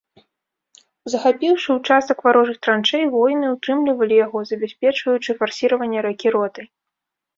[1.13, 6.65] Захапіўшы ўчастак варожых траншэй, воіны ўтрымлівалі яго, забяспечваючы фарсіраванне ракі ротай.